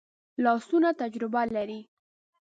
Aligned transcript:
لاسونه 0.43 0.89
تجربه 1.01 1.43
لري 1.55 1.79